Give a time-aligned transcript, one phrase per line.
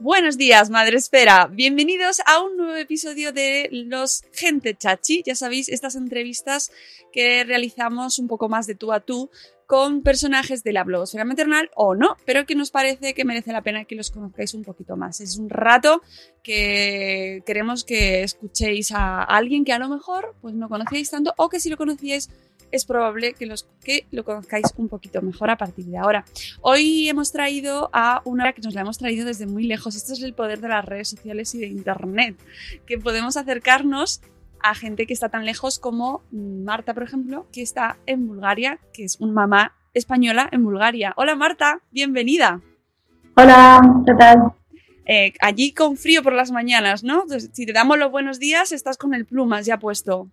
[0.00, 1.48] Buenos días, Madre Esfera.
[1.50, 5.24] Bienvenidos a un nuevo episodio de Los Gente Chachi.
[5.26, 6.70] Ya sabéis, estas entrevistas
[7.12, 9.28] que realizamos un poco más de tú a tú
[9.66, 13.62] con personajes de la blogosfera maternal o no, pero que nos parece que merece la
[13.62, 15.20] pena que los conozcáis un poquito más.
[15.20, 16.00] Es un rato
[16.44, 21.48] que queremos que escuchéis a alguien que a lo mejor pues no conocíais tanto o
[21.48, 22.30] que si lo conocíais
[22.70, 26.24] es probable que, los, que lo conozcáis un poquito mejor a partir de ahora.
[26.60, 29.96] Hoy hemos traído a una que nos la hemos traído desde muy lejos.
[29.96, 32.36] Esto es el poder de las redes sociales y de Internet,
[32.86, 34.20] que podemos acercarnos
[34.60, 39.04] a gente que está tan lejos como Marta, por ejemplo, que está en Bulgaria, que
[39.04, 41.14] es una mamá española en Bulgaria.
[41.16, 42.60] Hola Marta, bienvenida.
[43.36, 44.52] Hola, ¿qué tal?
[45.06, 47.22] Eh, allí con frío por las mañanas, ¿no?
[47.22, 50.28] Entonces, si te damos los buenos días, estás con el plumas ya puesto.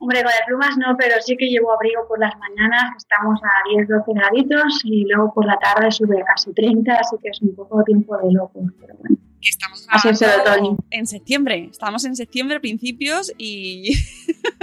[0.00, 3.68] Hombre, con el plumas no, pero sí que llevo abrigo por las mañanas, estamos a
[3.74, 7.42] 10, 12 graditos y luego por la tarde sube a casi 30, así que es
[7.42, 9.16] un poco tiempo de loco, pero bueno.
[9.40, 10.76] Estamos Así es el otoño.
[10.90, 11.68] en septiembre.
[11.70, 13.92] Estamos en septiembre, principios, y,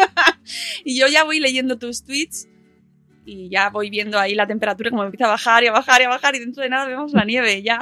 [0.85, 2.47] y yo ya voy leyendo tus tweets
[3.25, 6.05] y ya voy viendo ahí la temperatura como empieza a bajar y a bajar y
[6.05, 7.79] a bajar y dentro de nada vemos la nieve ya.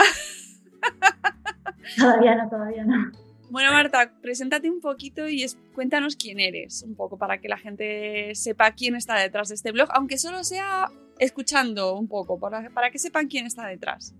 [1.97, 3.22] Todavía no, todavía no.
[3.53, 7.57] Bueno, Marta, preséntate un poquito y es- cuéntanos quién eres, un poco, para que la
[7.59, 10.87] gente sepa quién está detrás de este blog, aunque solo sea
[11.19, 14.15] escuchando un poco, para, para que sepan quién está detrás.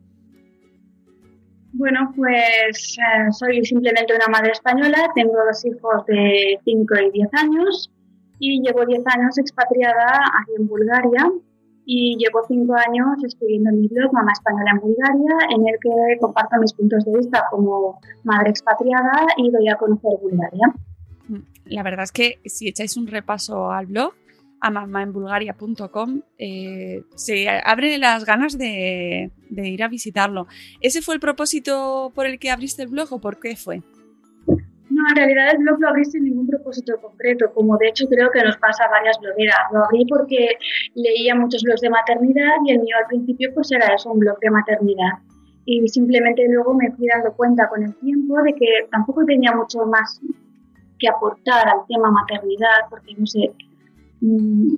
[1.72, 7.30] Bueno, pues eh, soy simplemente una madre española, tengo dos hijos de 5 y 10
[7.34, 7.90] años
[8.38, 11.32] y llevo 10 años expatriada aquí en Bulgaria
[11.86, 16.20] y llevo 5 años escribiendo en mi blog Mamá Española en Bulgaria, en el que
[16.20, 20.74] comparto mis puntos de vista como madre expatriada y doy a conocer Bulgaria.
[21.66, 24.14] La verdad es que si echáis un repaso al blog,
[24.60, 30.48] a mamaenbulgaria.com, eh, se abren las ganas de, de ir a visitarlo.
[30.80, 33.82] ¿Ese fue el propósito por el que abriste el blog o por qué fue?
[34.90, 38.30] No, en realidad el blog lo abrí sin ningún propósito concreto, como de hecho creo
[38.32, 39.58] que nos pasa a varias blogueras.
[39.72, 40.58] Lo abrí porque
[40.96, 44.40] leía muchos blogs de maternidad y el mío al principio pues era eso, un blog
[44.40, 45.20] de maternidad.
[45.66, 49.86] Y simplemente luego me fui dando cuenta con el tiempo de que tampoco tenía mucho
[49.86, 50.20] más
[51.00, 53.52] que aportar al tema maternidad, porque no sé,
[54.22, 54.76] mm,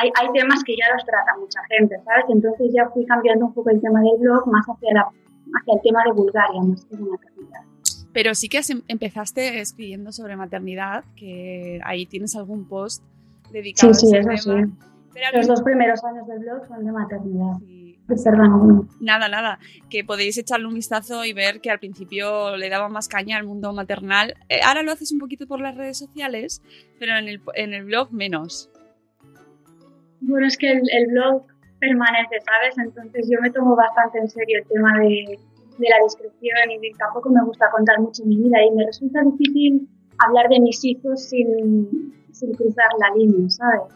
[0.00, 2.24] hay, temas que ya los trata mucha gente, ¿sabes?
[2.28, 5.80] Entonces ya fui cambiando un poco el tema del blog más hacia, la, hacia el
[5.82, 7.73] tema de Bulgaria, más que de maternidad.
[8.14, 13.02] Pero sí que em- empezaste escribiendo sobre maternidad, que ahí tienes algún post
[13.52, 14.66] dedicado Sí, sí, a ese eso tema.
[14.66, 14.72] sí.
[15.12, 17.58] Pero Los mismo- dos primeros años del blog son de maternidad.
[17.60, 17.82] Sí.
[18.22, 18.88] Perdón.
[19.00, 19.58] Nada, nada,
[19.88, 23.44] que podéis echarle un vistazo y ver que al principio le daba más caña al
[23.44, 24.34] mundo maternal.
[24.50, 26.60] Eh, ahora lo haces un poquito por las redes sociales,
[26.98, 28.68] pero en el, en el blog menos.
[30.20, 31.46] Bueno, es que el, el blog
[31.80, 32.76] permanece, ¿sabes?
[32.78, 35.38] Entonces yo me tomo bastante en serio el tema de,
[35.78, 39.20] de la discreción y de- tampoco me gusta contar mucho mi vida y me resulta
[39.22, 39.88] difícil
[40.18, 43.94] hablar de mis hijos sin, sin cruzar la línea, ¿sabes?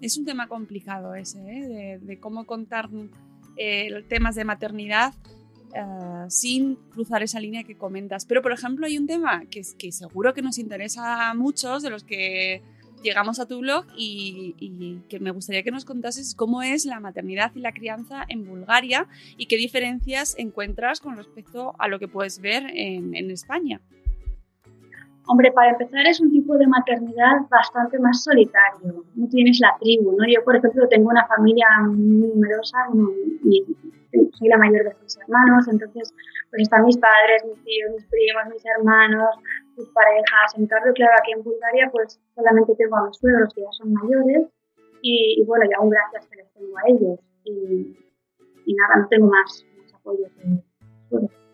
[0.00, 1.98] Es un tema complicado ese, ¿eh?
[2.00, 2.88] de, cómo contar
[3.56, 5.12] eh, temas de maternidad
[5.74, 8.24] eh, sin cruzar esa línea que comentas.
[8.24, 11.90] Pero, por ejemplo, hay un tema que, que seguro que nos interesa a muchos de
[11.90, 12.62] los que
[13.02, 17.52] llegamos a tu blog y, que me gustaría que nos contases cómo es la maternidad
[17.54, 19.06] y la crianza en Bulgaria
[19.36, 23.80] y qué diferencias encuentras con respecto a lo que puedes ver en España.
[25.30, 29.04] Hombre, para empezar es un tipo de maternidad bastante más solitario.
[29.14, 30.24] No tienes la tribu, ¿no?
[30.26, 32.78] Yo, por ejemplo, tengo una familia muy numerosa
[33.44, 33.62] y
[34.32, 36.14] soy la mayor de seis hermanos, entonces
[36.48, 39.28] pues están mis padres, mis tíos, mis primos, mis hermanos,
[39.76, 40.56] sus parejas.
[40.56, 43.92] En cambio, claro, aquí en Bulgaria pues solamente tengo a mis suegros que ya son
[43.92, 44.48] mayores
[45.02, 47.20] y, bueno, ya aún gracias que les tengo a ellos.
[47.44, 47.96] Y,
[48.64, 51.47] y nada, no tengo más, más apoyo que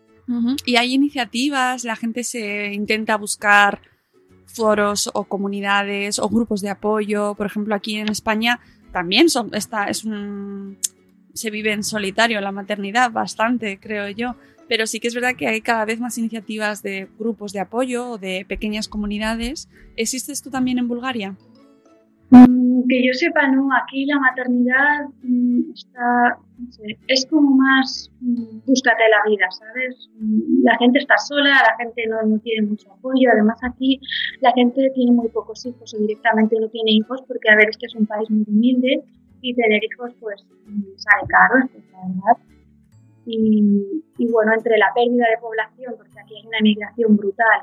[0.65, 3.81] Y hay iniciativas, la gente se intenta buscar
[4.45, 7.35] foros o comunidades o grupos de apoyo.
[7.35, 8.59] Por ejemplo, aquí en España
[8.91, 10.77] también son, está, es un,
[11.33, 14.35] se vive en solitario la maternidad bastante, creo yo.
[14.67, 18.11] Pero sí que es verdad que hay cada vez más iniciativas de grupos de apoyo
[18.11, 19.69] o de pequeñas comunidades.
[19.95, 21.35] ¿Existe esto también en Bulgaria?
[22.31, 23.69] Mm, que yo sepa, no.
[23.83, 26.39] Aquí la maternidad mm, está,
[27.07, 30.09] es como más mm, búscate la vida, ¿sabes?
[30.63, 33.29] La gente está sola, la gente no, no, tiene mucho apoyo.
[33.31, 33.99] Además, aquí
[34.41, 37.85] la gente tiene muy pocos hijos o directamente no tiene hijos porque, a ver, este
[37.87, 39.03] es un país muy humilde
[39.41, 40.45] y tener hijos, pues,
[40.97, 42.37] sale caro, es la verdad.
[43.27, 47.61] Y, bueno, entre la pérdida de población, porque aquí hay una emigración brutal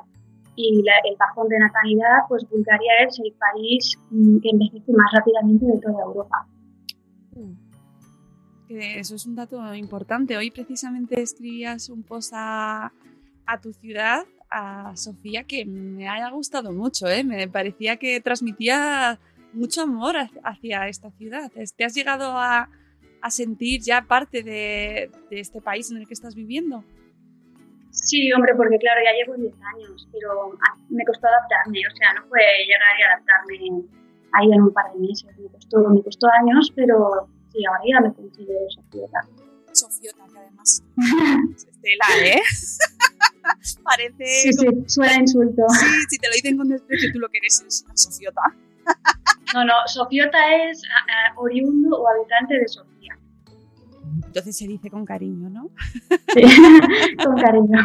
[0.57, 5.65] y el bajón de natalidad, pues Bulgaria es el país mm, que envejece más rápidamente
[5.65, 6.47] de toda Europa.
[8.81, 10.37] Eso es un dato importante.
[10.37, 12.93] Hoy precisamente escribías un post a,
[13.63, 17.07] tu ciudad, a Sofía, que me haya gustado mucho.
[17.09, 17.25] ¿eh?
[17.25, 19.19] Me parecía que transmitía
[19.53, 21.51] mucho amor hacia esta ciudad.
[21.77, 22.71] ¿Te has llegado a,
[23.21, 26.85] a sentir ya parte de, de este país en el que estás viviendo?
[27.91, 30.59] Sí, hombre, porque claro, ya llevo 10 años, pero
[30.89, 33.87] me costó adaptarme, o sea, no fue llegar y adaptarme
[34.33, 38.01] ahí en un par de meses, me costó, me costó años, pero sí, ahora ya
[38.01, 39.21] me considero Sofiota.
[39.73, 40.83] Sofiota, que además
[41.57, 42.41] Estela, ¿eh?
[43.85, 44.25] Parece...
[44.25, 45.63] Sí, sí, suena insulto.
[45.69, 48.43] Sí, si te lo dicen con desprecio, tú lo que eres es una Sofiota.
[49.55, 52.92] no, no, Sofiota es uh, oriundo o habitante de Sofía.
[54.33, 55.69] Entonces se dice con cariño, ¿no?
[56.33, 56.41] Sí,
[57.23, 57.79] con cariño.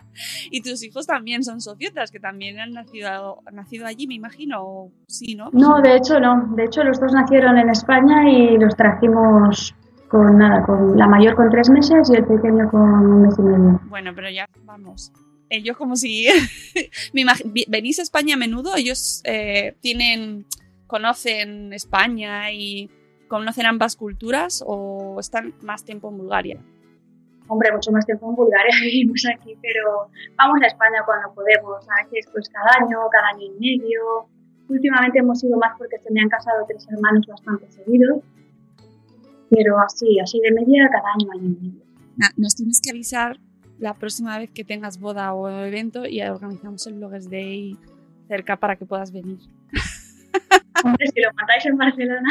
[0.50, 4.90] y tus hijos también son sofiotas, que también han nacido, han nacido allí, me imagino,
[5.08, 5.50] sí, ¿no?
[5.52, 6.54] No, de hecho no.
[6.56, 9.74] De hecho los dos nacieron en España y los trajimos
[10.08, 13.42] con nada, con la mayor con tres meses y el pequeño con un mes y
[13.42, 13.78] medio.
[13.90, 15.12] Bueno, pero ya vamos.
[15.50, 16.28] Ellos como si
[17.68, 20.46] venís a España a menudo, ellos eh, tienen,
[20.86, 22.88] conocen España y
[23.30, 26.58] conocen ambas culturas o están más tiempo en Bulgaria?
[27.46, 32.04] Hombre, mucho más tiempo en Bulgaria vivimos aquí, pero vamos a España cuando podemos, a
[32.04, 34.26] veces pues cada año, cada año y medio.
[34.68, 38.18] Últimamente hemos ido más porque se me han casado tres hermanos bastante seguidos,
[39.48, 41.82] pero así, así de media cada año, año y medio.
[42.36, 43.38] nos tienes que avisar
[43.78, 47.78] la próxima vez que tengas boda o evento y organizamos el Bloggers Day
[48.28, 49.38] cerca para que puedas venir.
[50.84, 52.28] Hombre, si lo mandáis en Barcelona.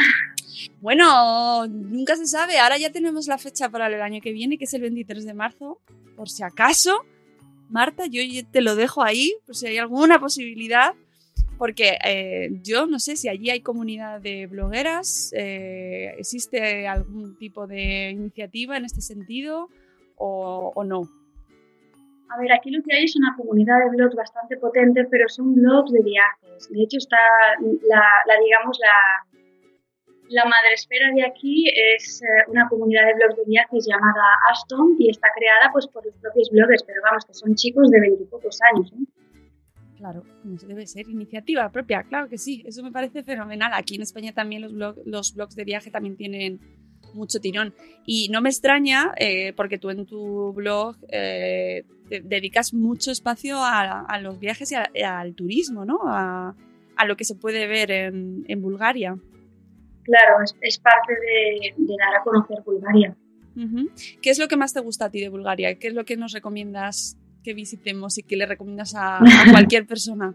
[0.80, 2.58] Bueno, nunca se sabe.
[2.58, 5.34] Ahora ya tenemos la fecha para el año que viene, que es el 23 de
[5.34, 5.80] marzo.
[6.16, 7.04] Por si acaso,
[7.68, 10.94] Marta, yo te lo dejo ahí, por si hay alguna posibilidad.
[11.58, 17.66] Porque eh, yo no sé si allí hay comunidad de blogueras, eh, existe algún tipo
[17.66, 19.68] de iniciativa en este sentido
[20.16, 21.02] o, no.
[22.30, 25.54] A ver, aquí lo que hay es una comunidad de blogs bastante potente, pero son
[25.54, 26.70] blogs de viajes.
[26.70, 27.18] De hecho, está
[27.60, 29.29] la digamos, la,
[30.30, 35.10] la madresfera de aquí es eh, una comunidad de blogs de viajes llamada Aston y
[35.10, 38.92] está creada pues por los propios bloggers, pero vamos, que son chicos de veintipocos años.
[38.92, 39.04] ¿eh?
[39.96, 43.72] Claro, debe ser iniciativa propia, claro que sí, eso me parece fenomenal.
[43.74, 46.60] Aquí en España también los, blog, los blogs de viaje también tienen
[47.12, 47.74] mucho tirón.
[48.06, 51.84] Y no me extraña, eh, porque tú en tu blog eh,
[52.22, 55.98] dedicas mucho espacio a, los viajes y al turismo, ¿no?
[56.04, 56.54] A,
[57.06, 59.18] lo que se puede ver en Bulgaria
[60.10, 63.16] claro, es, es parte de, de, dar a conocer Bulgaria.
[64.22, 65.78] ¿Qué es lo que más te gusta a ti de Bulgaria?
[65.78, 69.20] ¿Qué es lo que nos recomiendas que visitemos y que le recomiendas a, a
[69.52, 70.34] cualquier persona?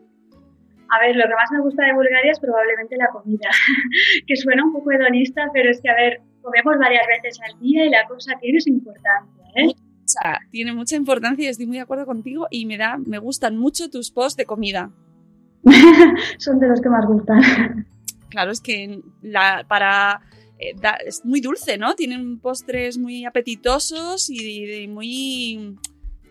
[0.89, 3.49] A ver, lo que más me gusta de Bulgaria es probablemente la comida,
[4.27, 7.85] que suena un poco hedonista, pero es que, a ver, comemos varias veces al día
[7.85, 9.65] y la cosa tiene su importancia, ¿eh?
[9.65, 13.57] Mucha, tiene mucha importancia y estoy muy de acuerdo contigo y me, da, me gustan
[13.57, 14.91] mucho tus posts de comida.
[16.37, 17.41] Son de los que más gustan.
[18.35, 20.19] Claro, es que la, para
[20.59, 21.95] eh, da, es muy dulce, ¿no?
[21.95, 25.77] Tienen postres muy apetitosos y, de, muy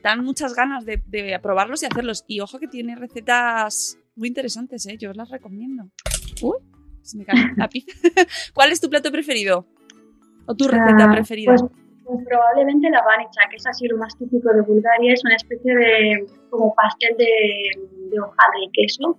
[0.02, 2.26] dan muchas ganas de, de, probarlos y hacerlos.
[2.28, 4.98] Y ojo que tiene recetas muy interesantes, ¿eh?
[4.98, 5.84] Yo os las recomiendo.
[6.42, 6.58] Uy,
[7.00, 7.96] se me cae la pizza.
[8.52, 9.66] ¿Cuál es tu plato preferido?
[10.44, 11.54] ¿O tu receta uh, preferida?
[11.56, 11.62] Pues,
[12.04, 15.74] Pues probablemente la banica, que es así lo más típico de Bulgaria, es una especie
[15.74, 17.80] de como pastel de,
[18.10, 19.18] de hojaldre y queso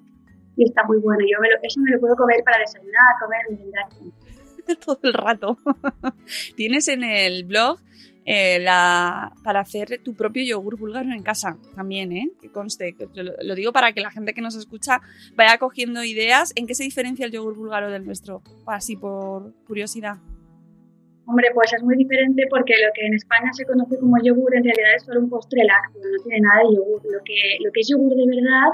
[0.56, 1.20] y está muy bueno.
[1.22, 4.80] Yo me lo, eso me lo puedo comer para desayunar, comer, merendar.
[4.86, 5.58] Todo el rato.
[6.56, 7.80] Tienes en el blog
[8.26, 12.32] eh, la, para hacer tu propio yogur búlgaro en casa también, ¿eh?
[12.42, 15.02] Que conste, lo, lo, digo para que la gente que nos escucha
[15.36, 16.52] vaya cogiendo ideas.
[16.56, 18.42] ¿En qué se diferencia el yogur búlgaro del nuestro?
[18.66, 20.18] Así por curiosidad.
[21.28, 24.64] Hombre, pues es muy diferente porque lo que en España se conoce como yogur en
[24.64, 27.02] realidad es solo un postre lácteo, no tiene nada de yogur.
[27.04, 28.70] Lo que, lo que es yogur de verdad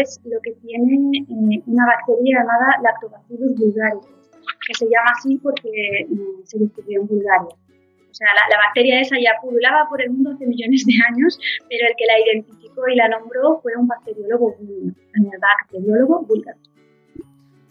[0.00, 4.30] es lo que tiene eh, una bacteria llamada Lactobacillus bulgaricus,
[4.66, 7.48] que se llama así porque mm, se descubrió en Bulgaria.
[7.48, 11.38] O sea, la, la, bacteria esa ya pululaba por el mundo hace millones de años,
[11.68, 16.58] pero el que la identificó y la nombró fue un bacteriólogo búlgaro, el bacteriólogo búlgaro.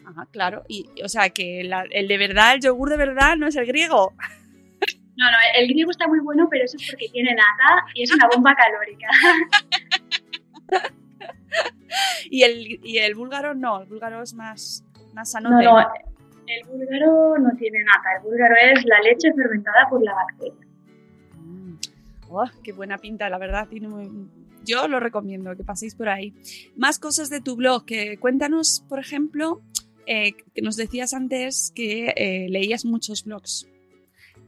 [0.05, 0.63] Ajá, claro.
[0.67, 3.65] Y, o sea, que la, el de verdad, el yogur de verdad no es el
[3.65, 4.13] griego.
[5.13, 8.11] No, no, el griego está muy bueno, pero eso es porque tiene nata y es
[8.11, 9.07] una bomba calórica.
[12.29, 15.49] y, el, y el búlgaro no, el búlgaro es más, más sano.
[15.49, 20.13] No, no, el búlgaro no tiene nata, el búlgaro es la leche fermentada por la
[20.13, 20.67] bacteria.
[21.37, 21.75] Mm.
[22.29, 23.67] Oh, qué buena pinta, la verdad.
[23.69, 24.09] Tiene muy...
[24.63, 26.33] Yo lo recomiendo, que paséis por ahí.
[26.75, 29.61] Más cosas de tu blog, que cuéntanos, por ejemplo,
[30.05, 33.67] eh, que nos decías antes que eh, leías muchos blogs.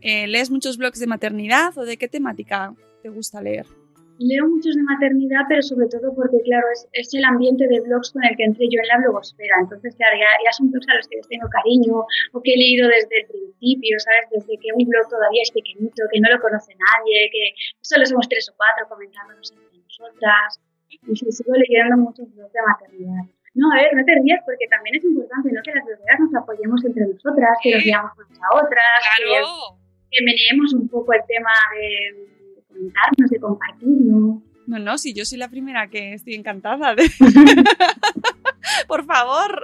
[0.02, 3.66] Eh, ¿Lees muchos blogs de maternidad o de qué temática te gusta leer?
[4.24, 8.12] Leo muchos de maternidad, pero sobre todo porque, claro, es, es, el ambiente de blogs
[8.12, 9.56] con el que entré yo en la blogosfera.
[9.60, 12.58] Entonces, claro, ya, ya, son blogs a los que les tengo cariño o que he
[12.58, 14.32] leído desde el principio, ¿sabes?
[14.32, 17.52] Desde que un blog todavía es pequeñito, que no lo conoce nadie, que
[17.82, 20.60] solo somos tres o cuatro comentándonos entre nosotras.
[20.88, 23.28] Y sí, sigo leyendo muchos blogs de maternidad.
[23.60, 25.62] No, a ver, no te rías porque también es importante ¿no?
[25.62, 29.78] que las blogueras nos apoyemos entre nosotras, que nos digamos unas a otras, claro.
[30.10, 32.34] que, que meneemos un poco el tema de
[32.74, 34.42] comentarnos, de compartirnos.
[34.66, 37.10] No, no, si yo soy la primera que estoy encantada de...
[38.88, 39.62] Por favor.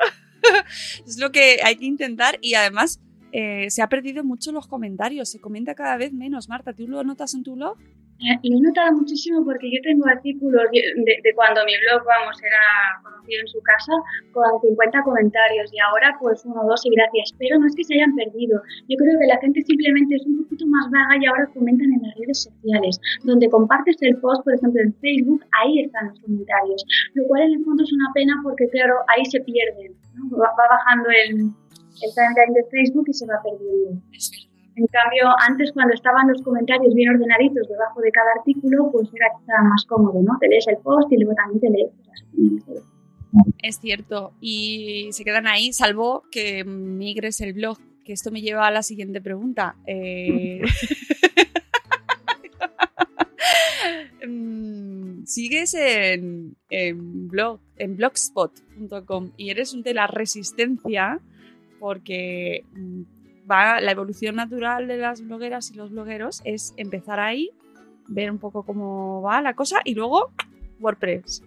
[1.05, 3.01] es lo que hay que intentar y además
[3.31, 6.49] eh, se ha perdido mucho los comentarios, se comenta cada vez menos.
[6.49, 7.77] Marta, ¿tú lo notas en tu blog?
[8.19, 10.81] Eh, lo he notado muchísimo porque yo tengo artículos de,
[11.23, 13.93] de, cuando mi blog, vamos, era conocido en su casa,
[14.33, 17.31] con 50 comentarios y ahora pues uno, dos y gracias.
[17.39, 18.59] Pero no es que se hayan perdido.
[18.91, 22.01] Yo creo que la gente simplemente es un poquito más vaga y ahora comentan en
[22.03, 22.99] las redes sociales.
[23.23, 26.83] Donde compartes el post, por ejemplo, en Facebook, ahí están los comentarios.
[27.15, 29.95] Lo cual en el fondo es una pena porque, claro, ahí se pierden.
[30.35, 31.55] va bajando el,
[32.03, 33.95] el timeline de Facebook y se va perdiendo.
[34.11, 34.48] Es verdad.
[34.79, 39.27] En cambio, antes cuando estaban los comentarios bien ordenaditos debajo de cada artículo, pues era
[39.37, 40.37] quizá más cómodo, ¿no?
[40.39, 41.91] Te lees el post y luego también te lees
[43.61, 48.67] Es cierto, y se quedan ahí, salvo que migres el blog, que esto me lleva
[48.67, 49.75] a la siguiente pregunta.
[49.85, 50.61] Eh...
[55.25, 61.19] Sigues en, en, blog, en blogspot.com y eres un de la resistencia
[61.79, 62.63] porque
[63.49, 67.49] va, la evolución natural de las blogueras y los blogueros es empezar ahí,
[68.07, 70.31] ver un poco cómo va la cosa y luego
[70.79, 71.43] WordPress,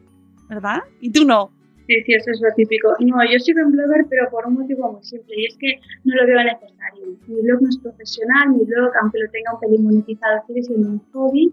[0.48, 0.80] ¿verdad?
[1.00, 1.50] Y tú no.
[1.86, 2.94] Sí, sí, eso es lo típico.
[3.00, 6.14] No, yo sigo en Blogger, pero por un motivo muy simple, y es que no
[6.14, 7.18] lo veo necesario.
[7.26, 10.88] Mi blog no es profesional, mi blog, aunque lo tenga un pelín monetizado, sigue siendo
[10.88, 11.52] un hobby,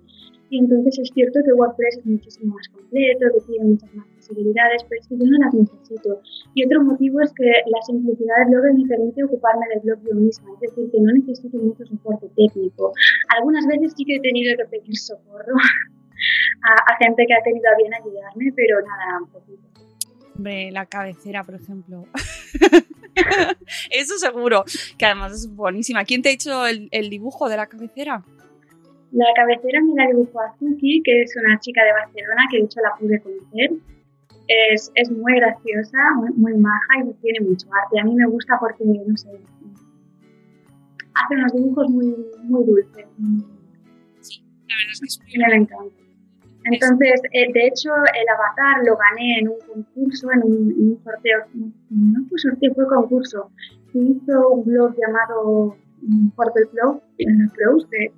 [0.51, 5.01] y entonces es cierto que WordPress es muchísimo más completo, que tiene muchas más pero
[5.01, 6.21] es que yo no las necesito.
[6.53, 10.15] Y otro motivo es que la simplicidad del blog me permite ocuparme del blog yo
[10.15, 12.93] misma, es decir, que no necesito mucho soporte técnico.
[13.37, 15.55] Algunas veces sí que he tenido que pedir socorro
[16.63, 19.61] a, a gente que ha tenido a bien ayudarme, pero nada, un poquito.
[20.35, 22.05] Hombre, la cabecera, por ejemplo.
[23.91, 24.63] Eso seguro,
[24.97, 26.05] que además es buenísima.
[26.05, 28.23] ¿Quién te ha hecho el, el dibujo de la cabecera?
[29.11, 32.79] La cabecera me la dibujó Azuki, que es una chica de Barcelona que de hecho
[32.81, 33.71] la pude conocer.
[34.49, 37.99] Es, es muy graciosa, muy, muy, maja y tiene mucho arte.
[37.99, 39.29] A mí me gusta porque, no sé,
[41.13, 43.05] hace unos dibujos muy, muy dulces.
[44.21, 45.99] Sí, la verdad es que es muy Me encanta.
[46.65, 51.03] Entonces, eh, de hecho, el avatar lo gané en un concurso, en un, en un
[51.03, 51.39] sorteo.
[51.89, 53.51] No fue sorteo, fue concurso.
[53.91, 55.77] Se hizo un blog llamado
[56.35, 57.01] Purple Flow,
[57.55, 58.11] Flows, de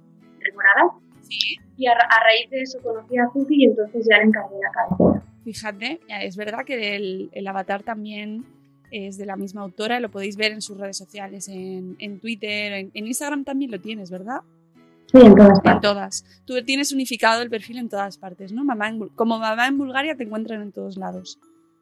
[0.53, 0.91] morada.
[1.21, 1.57] Sí.
[1.77, 4.71] Y a, a, raíz de eso conocí a Zuki y entonces ya le encargué la
[4.71, 5.20] cabecera.
[5.43, 8.45] Fíjate, es verdad que el, el, avatar también
[8.91, 12.73] es de la misma autora, lo podéis ver en sus redes sociales, en, en Twitter,
[12.73, 14.41] en, en, Instagram también lo tienes, ¿verdad?
[15.07, 15.73] Sí, en todas partes.
[15.73, 16.43] En todas.
[16.45, 18.63] Tú tienes unificado el perfil en todas partes, ¿no?
[18.63, 21.39] Mamá en, como mamá en Bulgaria te encuentran en todos lados.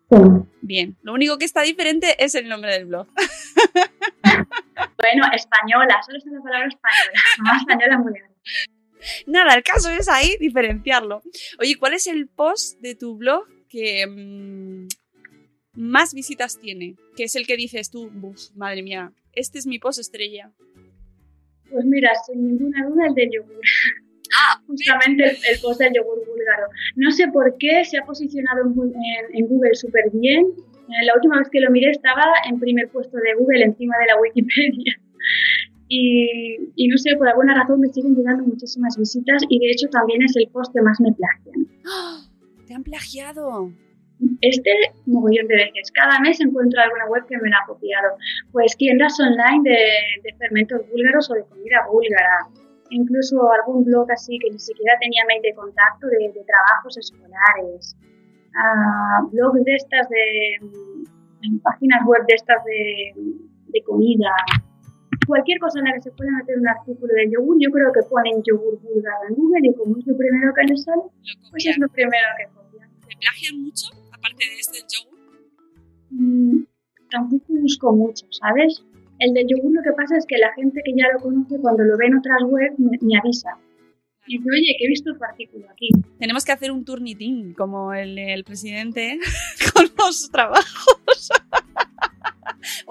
[0.10, 0.18] Sí.
[0.62, 3.08] Bien, lo único que está diferente es el nombre del blog.
[4.98, 8.36] bueno, española, solo es una palabra española, mamá española muy grande.
[9.27, 11.22] Nada, el caso es ahí diferenciarlo.
[11.60, 14.88] Oye, ¿cuál es el post de tu blog que mmm,
[15.74, 16.96] más visitas tiene?
[17.15, 18.12] Que es el que dices tú,
[18.56, 20.51] madre mía, este es mi post estrella.
[21.70, 23.62] Pues mira, sin ninguna duda el del yogur.
[24.38, 26.68] Ah, Justamente el, el, post del yogur búlgaro.
[26.96, 30.46] No sé por qué se ha posicionado en, en, en Google súper bien.
[30.89, 34.08] Eh, la última vez que lo miré estaba en primer puesto de Google encima de
[34.08, 35.00] la Wikipedia.
[35.91, 39.88] Y, y, no sé, por alguna razón me siguen llegando muchísimas visitas y de hecho
[39.89, 41.65] también es el post que más me plagian.
[42.67, 43.72] ¿Te han plagiado?
[44.41, 44.69] Este
[45.08, 45.91] mogollón de veces.
[45.91, 48.10] Cada mes encuentro alguna web que me la ha copiado.
[48.51, 52.48] Pues tiendas online de, de fermentos búlgaros o de comida búlgara.
[52.91, 57.98] Incluso algún blog así que ni siquiera tenía mail de contacto de, de trabajos escolares.
[58.53, 61.58] Uh, blogs de estas de.
[61.63, 63.13] páginas web de estas de,
[63.74, 64.29] de comida
[65.29, 68.01] cualquier cosa en la que se pueda meter un artículo de yogur, yo creo que
[68.09, 71.03] ponen yogur búlgaro en Google y como es lo primero que les sale,
[71.51, 72.89] pues es lo primero que copian.
[73.07, 75.19] ¿Te plagian mucho, aparte de este yogur?
[76.09, 76.65] Mm,
[77.12, 78.83] tampoco busco mucho, ¿sabes?
[79.19, 81.83] El del yogur lo que pasa es que la gente que ya lo conoce, cuando
[81.83, 83.53] lo ve en otras webs, me, me avisa.
[84.25, 85.89] Y dice, oye, que he visto tu artículo aquí.
[86.19, 89.19] Tenemos que hacer un turnitín, como el, el presidente,
[89.74, 91.29] con los trabajos.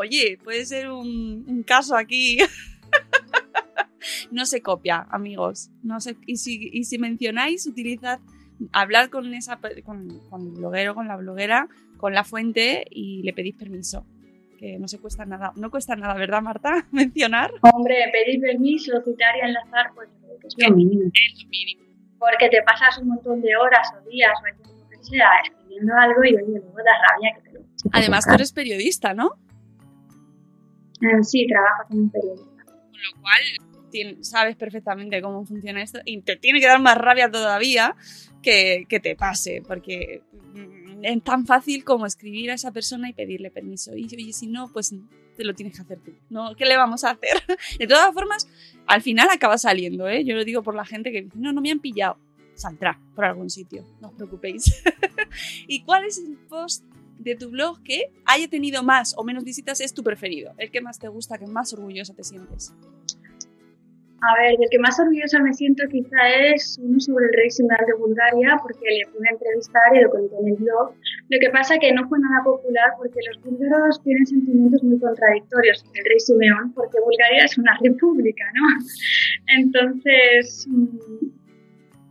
[0.08, 2.38] Oye, puede ser un, un caso aquí.
[4.30, 5.70] no se copia, amigos.
[5.82, 8.20] No se, y, si, y si mencionáis, utilizad,
[8.72, 13.32] hablad con, esa, con, con el bloguero, con la bloguera, con la fuente y le
[13.32, 14.06] pedís permiso.
[14.58, 15.52] Que no se cuesta nada.
[15.56, 16.86] No cuesta nada, ¿verdad, Marta?
[16.92, 17.52] Mencionar.
[17.74, 20.08] Hombre, pedir permiso, citar y enlazar, pues
[20.44, 21.10] es lo mínimo.
[21.14, 21.82] Es lo mínimo.
[22.18, 26.24] Porque te pasas un montón de horas o días o lo que sea escribiendo algo
[26.24, 27.60] y oye, luego da rabia que te lo.
[27.92, 29.38] Además, tú eres periodista, ¿no?
[31.00, 32.64] Uh, sí, trabajo como periodista.
[32.64, 33.42] Con lo cual,
[34.22, 37.96] sabes perfectamente cómo funciona esto y te tiene que dar más rabia todavía
[38.42, 40.22] que, que te pase, porque
[41.02, 43.96] es tan fácil como escribir a esa persona y pedirle permiso.
[43.96, 44.94] Y oye, si no, pues
[45.36, 46.12] te lo tienes que hacer tú.
[46.30, 46.54] ¿no?
[46.56, 47.42] ¿Qué le vamos a hacer?
[47.78, 48.48] De todas formas,
[48.86, 50.24] al final acaba saliendo, ¿eh?
[50.24, 52.18] Yo lo digo por la gente que dice, no, no me han pillado.
[52.54, 54.82] Saldrá por algún sitio, no os preocupéis.
[55.68, 56.84] ¿Y cuál es el post
[57.18, 60.52] de tu blog que haya tenido más o menos visitas es tu preferido?
[60.58, 62.72] El que más te gusta, que más orgullosa te sientes.
[64.20, 67.86] A ver, del que más orgullosa me siento quizá es uno sobre el rey Simeón
[67.86, 70.92] de Bulgaria, porque le pude entrevistar y lo conté en el blog.
[71.28, 75.84] Lo que pasa que no fue nada popular porque los búlgaros tienen sentimientos muy contradictorios
[75.84, 78.84] con el rey Simeón, porque Bulgaria es una república, ¿no?
[79.56, 81.28] Entonces, mmm,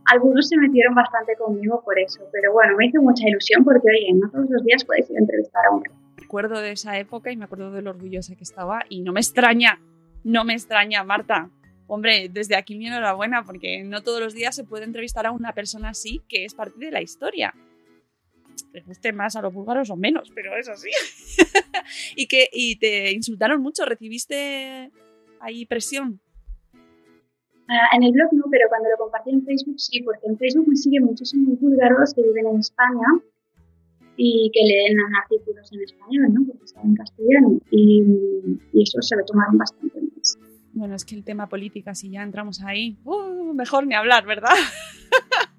[0.08, 4.12] algunos se metieron bastante conmigo por eso, pero bueno, me hizo mucha ilusión porque, oye,
[4.14, 5.94] no todos los días puedes ir a entrevistar a un rey.
[6.16, 9.12] Me acuerdo de esa época y me acuerdo de lo orgullosa que estaba y no
[9.12, 9.80] me extraña,
[10.24, 11.50] no me extraña, Marta.
[11.86, 15.52] Hombre, desde aquí mi enhorabuena porque no todos los días se puede entrevistar a una
[15.52, 17.54] persona así que es parte de la historia.
[18.72, 20.90] Les guste más a los búlgaros o menos, pero es así.
[22.16, 24.90] y que y te insultaron mucho, recibiste
[25.40, 26.20] ahí presión.
[27.68, 30.68] Uh, en el blog no, pero cuando lo compartí en Facebook sí, porque en Facebook
[30.68, 33.06] me siguen muchísimos búlgaros que viven en España
[34.16, 36.46] y que leen artículos en español, ¿no?
[36.46, 38.02] Porque están en castellano y,
[38.72, 40.38] y eso se lo tomaron bastante más.
[40.72, 44.54] Bueno, es que el tema política, si ya entramos ahí, uh, mejor ni hablar, ¿verdad?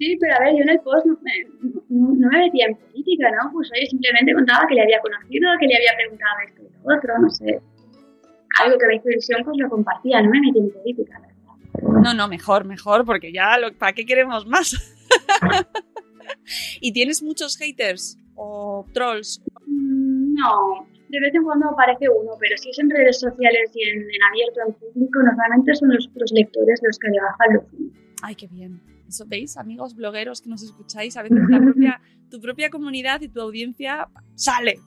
[0.00, 1.32] Sí, pero a ver, yo en el post no me,
[1.90, 3.52] no, no me metía en política, ¿no?
[3.52, 6.96] Pues oye, simplemente contaba que le había conocido, que le había preguntado esto y lo
[6.96, 7.60] otro, no sé.
[8.64, 11.39] Algo que me hizo ilusión, pues lo compartía, no me metí en política, ¿verdad?
[12.02, 14.74] No, no, mejor, mejor, porque ya, lo, ¿para qué queremos más?
[16.80, 19.42] ¿Y tienes muchos haters o trolls?
[19.66, 23.82] Mm, No, de vez en cuando aparece uno, pero si es en redes sociales y
[23.88, 27.64] en, en abierto, en público, normalmente son los otros lectores los que le bajan los
[28.22, 28.80] Ay, qué bien.
[29.10, 33.28] Eso veis, amigos blogueros que nos escucháis, a veces la propia, tu propia comunidad y
[33.28, 34.78] tu audiencia sale.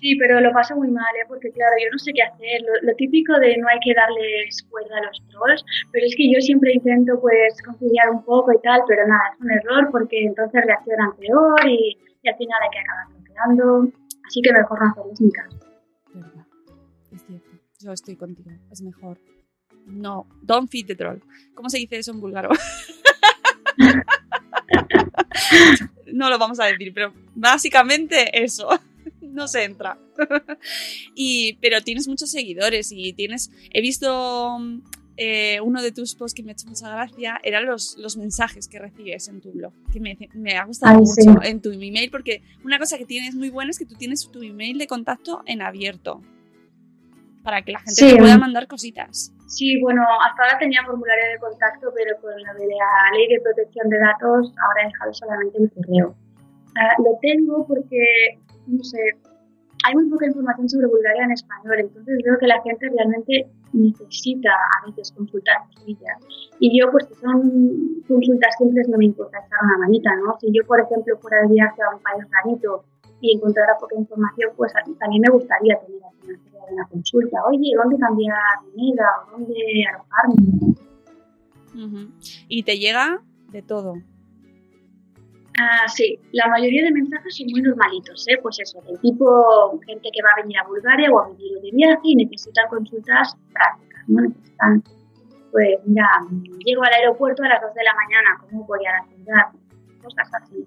[0.00, 1.26] Sí, pero lo paso muy mal, ¿eh?
[1.28, 2.62] porque claro, yo no sé qué hacer.
[2.62, 6.32] Lo, lo, típico de no hay que darles cuerda a los trolls, pero es que
[6.32, 10.24] yo siempre intento pues conciliar un poco y tal, pero nada, es un error porque
[10.24, 13.92] entonces reaccionan peor y, y al final hay que acabar bloqueando.
[14.26, 15.58] Así que mejor no hacerles ni caso.
[17.12, 17.50] Es cierto.
[17.80, 19.18] Yo estoy contigo, es mejor.
[19.86, 21.18] No, don't feed the troll.
[21.54, 22.50] ¿Cómo se dice eso en búlgaro?
[26.12, 28.68] no lo vamos a decir, pero básicamente eso.
[29.20, 29.98] No se entra.
[31.14, 33.50] y, pero tienes muchos seguidores y tienes.
[33.72, 34.58] He visto
[35.16, 37.40] eh, uno de tus posts que me ha hecho mucha gracia.
[37.42, 39.72] Eran los, los mensajes que recibes en tu blog.
[39.92, 41.48] Que me, me ha gustado Ay, mucho sí.
[41.48, 42.10] en tu email.
[42.10, 45.42] Porque una cosa que tienes muy buena es que tú tienes tu email de contacto
[45.46, 46.22] en abierto.
[47.42, 49.33] para que la gente te pueda mandar cositas.
[49.46, 53.40] Sí, bueno, hasta ahora tenía formulario de contacto, pero con la de la ley de
[53.40, 56.14] protección de datos ahora he dejado solamente el correo.
[56.76, 58.98] Ah, lo tengo porque, no sé,
[59.84, 64.50] hay muy poca información sobre Bulgaria en español, entonces veo que la gente realmente necesita
[64.50, 66.18] a veces consultar cosillas.
[66.58, 70.38] Y yo, pues, si son consultas simples, no me importa echar una manita, ¿no?
[70.40, 72.84] Si yo, por ejemplo, fuera de viaje a un país rarito
[73.20, 76.00] y encontrara poca información, pues también me gustaría tener
[76.70, 77.44] una, consulta.
[77.46, 79.54] Oye, ¿dónde cambiar moneda o dónde
[79.88, 80.74] alojarme?
[82.48, 83.94] Y te llega de todo.
[85.58, 88.38] Ah, sí, la mayoría de mensajes son muy normalitos, ¿eh?
[88.42, 91.70] Pues eso, del tipo gente que va a venir a Bulgaria o a venir de
[91.70, 94.22] viaje y necesitan consultas prácticas, ¿no?
[94.22, 94.82] Necesitan,
[95.52, 96.08] pues mira,
[96.64, 98.92] llego al aeropuerto a las 2 de la mañana, ¿cómo voy a
[99.26, 99.52] la
[100.02, 100.66] Cosas así.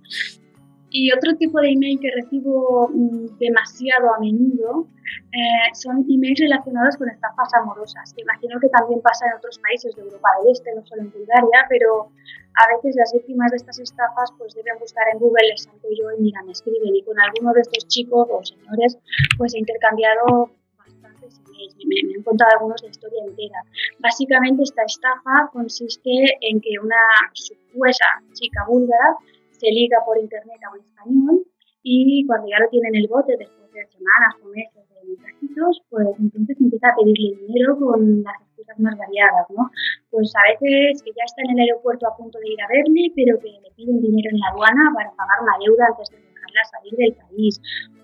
[0.90, 4.88] Y otro tipo de email que recibo mm, demasiado a menudo
[5.32, 10.02] eh, son emails relacionados con estafas amorosas, imagino que también pasa en otros países de
[10.02, 12.10] Europa del Este, no solo en Bulgaria, pero
[12.56, 16.12] a veces las víctimas de estas estafas pues deben buscar en Google el santo yo
[16.18, 18.98] y mira, me escriben y con alguno de estos chicos o señores
[19.38, 23.62] pues he intercambiado bastantes emails, me, me han contado algunos de historia entera.
[24.00, 29.18] Básicamente esta estafa consiste en que una supuesta chica búlgara
[29.58, 31.46] se liga por internet a un español
[31.84, 35.82] y cuando ya lo tienen en el bote después de semanas o meses de mensajitos,
[35.90, 38.48] pues entonces empieza a pedirle dinero con las
[38.80, 39.70] más variadas, ¿no?
[40.12, 43.12] Pues a veces que ya está en el aeropuerto a punto de ir a verle,
[43.16, 46.62] pero que le piden dinero en la aduana para pagar una deuda antes de dejarla
[46.72, 47.62] salir del país,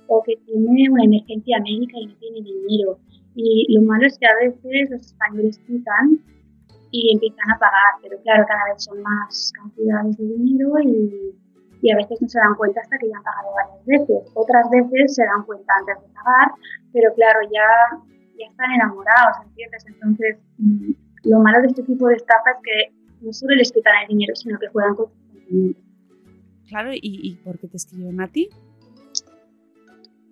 [0.08, 3.00] o que tiene una emergencia médica y no tiene dinero.
[3.36, 6.20] Y lo malo es que a veces los españoles quitan
[6.92, 11.34] y empiezan a pagar, pero claro, cada vez son más cantidades de dinero y,
[11.84, 14.32] y a veces no se dan cuenta hasta que ya han pagado varias veces.
[14.34, 16.52] Otras veces se dan cuenta antes de pagar,
[16.94, 18.00] pero claro, ya
[18.40, 19.86] ya están enamorados, ¿entiendes?
[19.88, 20.92] Entonces, mm,
[21.26, 24.34] lo malo de este tipo de estafa es que no solo les quitan el dinero,
[24.36, 25.76] sino que juegan con su
[26.70, 28.50] Claro, ¿y, ¿y por qué te escriben a ti?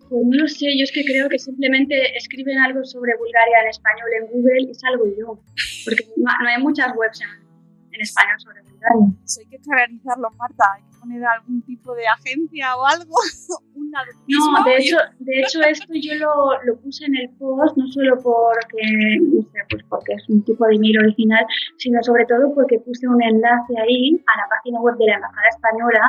[0.10, 3.70] Pues no lo sé, yo es que creo que simplemente escriben algo sobre Bulgaria en
[3.70, 5.40] español en Google y salgo yo.
[5.86, 7.51] Porque no, hay muchas webs en,
[7.92, 9.14] en español sobre Bulgaria.
[9.24, 10.66] Eso hay que claralizarlo, Marta
[11.02, 13.16] poner algún tipo de agencia o algo.
[13.76, 18.18] no, de hecho, de hecho esto yo lo, lo, puse en el post no solo
[18.22, 21.46] porque, no sé, pues porque es un tipo de email original,
[21.78, 25.50] sino sobre todo porque puse un enlace ahí a la página web de la Embajada
[25.50, 26.02] Española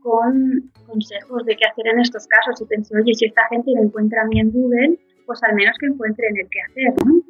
[0.00, 3.82] con consejos de qué hacer en estos casos y pensé, oye, si esta gente me
[3.82, 7.22] encuentra a mí en Google, pues al menos que encuentren el qué hacer, ¿no?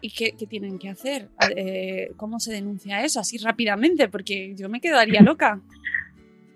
[0.00, 1.28] ¿Y qué, qué, tienen que hacer?
[1.56, 4.08] Eh, ¿Cómo se denuncia eso así rápidamente?
[4.08, 5.60] Porque yo me quedaría loca.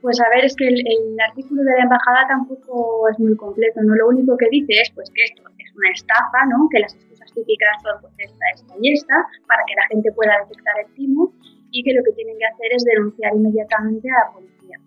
[0.04, 3.94] Pues a ver, es que el, artículo de la embajada tampoco es muy completo, ¿no?
[3.94, 6.68] Lo único que dice es pues que esto es una estafa, ¿no?
[6.70, 9.14] Que las excusas típicas son pues esta, esta y esta,
[9.48, 11.32] para que la gente pueda detectar el timo
[11.70, 14.78] y que lo que tienen que hacer es denunciar inmediatamente a la policía.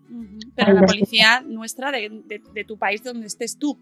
[0.55, 2.21] Pero la policía nuestra de,
[2.53, 3.77] de, tu país donde estés tú.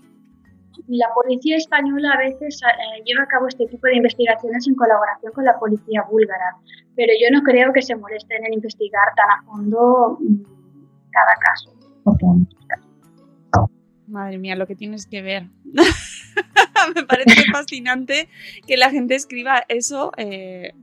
[0.88, 5.32] La policía española a veces eh, lleva a cabo este tipo de investigaciones en colaboración
[5.34, 6.58] con la policía búlgara,
[6.96, 10.44] pero yo no creo que se molesten en investigar tan a fondo mm,
[11.12, 11.76] cada caso.
[14.08, 15.48] Madre mía, lo que tienes que ver.
[16.96, 18.30] Me parece fascinante
[18.68, 20.74] que la gente escriba eso eh,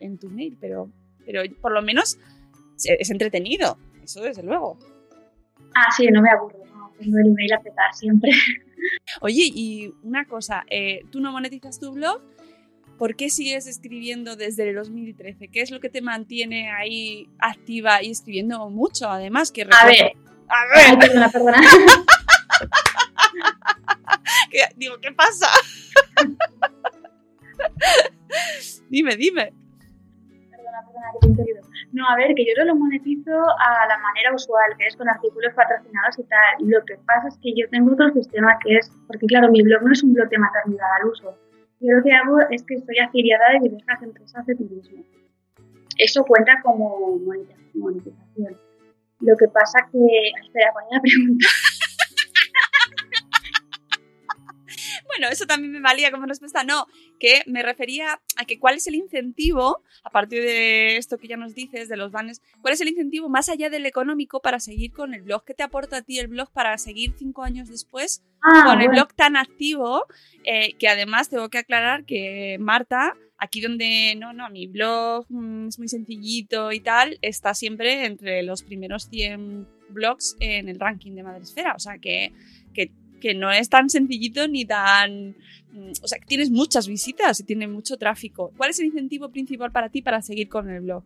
[0.00, 0.90] en tu mail, pero,
[1.24, 2.18] pero por lo menos
[2.84, 4.78] es entretenido, eso desde luego.
[5.74, 8.32] Ah, sí, no me aburro, no, tengo el email a petar siempre.
[9.20, 12.22] Oye, y una cosa, eh, ¿tú no monetizas tu blog?
[12.98, 15.48] ¿Por qué sigues escribiendo desde el 2013?
[15.48, 19.08] ¿Qué es lo que te mantiene ahí activa y escribiendo mucho?
[19.08, 20.12] Además, que A ver.
[20.48, 20.98] A ver.
[20.98, 21.60] perdona, perdona.
[24.76, 25.48] Digo, ¿qué pasa?
[28.88, 29.52] dime, dime.
[30.50, 31.62] Perdona, perdona, que te he entendido.
[31.92, 35.08] No, a ver, que yo no lo monetizo a la manera usual, que es con
[35.08, 36.68] artículos patrocinados y tal.
[36.68, 39.82] Lo que pasa es que yo tengo otro sistema que es, porque claro, mi blog
[39.82, 41.36] no es un blog de maternidad al uso
[41.80, 45.02] yo lo que hago es que estoy afiliada de diversas empresas de turismo.
[45.96, 47.18] Eso cuenta como
[47.74, 48.56] monetización.
[49.20, 49.98] Lo que pasa que...
[50.44, 51.00] Espera, ¿cuál es la
[55.20, 56.64] bueno, eso también me valía como respuesta.
[56.64, 56.86] No,
[57.18, 61.36] que me refería a que cuál es el incentivo, a partir de esto que ya
[61.36, 64.92] nos dices, de los banners, cuál es el incentivo más allá del económico para seguir
[64.92, 65.44] con el blog.
[65.44, 68.88] ¿Qué te aporta a ti el blog para seguir cinco años después ah, con el
[68.88, 70.06] blog tan activo?
[70.44, 75.68] Eh, que además tengo que aclarar que Marta, aquí donde, no, no, mi blog mm,
[75.68, 81.12] es muy sencillito y tal, está siempre entre los primeros 100 blogs en el ranking
[81.12, 81.74] de Madresfera.
[81.74, 82.32] O sea que,
[82.72, 85.36] que que no es tan sencillito ni tan...
[85.72, 88.52] mm, O sea, que tienes muchas visitas y tiene mucho tráfico.
[88.56, 91.04] ¿Cuál es el incentivo principal para ti para seguir con el blog?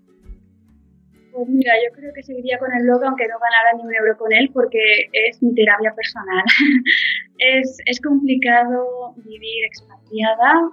[1.32, 4.16] Pues mira, yo creo que seguiría con el blog aunque no ganara ni un euro
[4.16, 4.78] con él porque
[5.12, 6.44] es mi terapia personal.
[7.38, 10.70] es, es complicado vivir expatriada,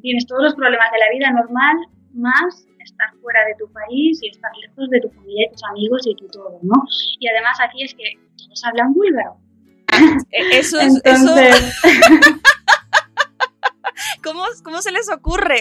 [0.00, 1.76] tienes todos los problemas de la vida normal,
[2.14, 6.06] más estar fuera de tu país y estar lejos de tu familia y tus amigos
[6.06, 6.82] y tu todo, ¿no?
[7.18, 9.36] Y además aquí es que todos hablan búlgaro.
[10.30, 10.94] Eh, Eso es...
[11.04, 12.20] Entonces, Eso...
[14.22, 15.60] ¿Cómo, ¿Cómo se les ocurre?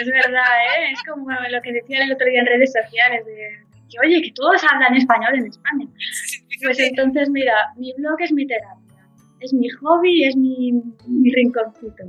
[0.00, 0.44] es verdad,
[0.78, 0.92] ¿eh?
[0.92, 4.32] Es como lo que decían el otro día en redes sociales, de que oye, que
[4.32, 5.86] todos hablan español en España.
[6.62, 9.08] Pues entonces, mira, mi blog es mi terapia,
[9.40, 10.72] es mi hobby, es mi,
[11.06, 12.04] mi rinconcito.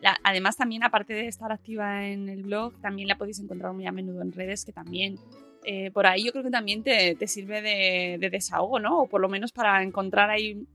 [0.00, 3.86] La- además, también, aparte de estar activa en el blog, también la podéis encontrar muy
[3.86, 5.16] a menudo en redes, que también
[5.64, 9.02] eh, por ahí yo creo que también te, te sirve de, de desahogo, ¿no?
[9.02, 10.66] O por lo menos para encontrar ahí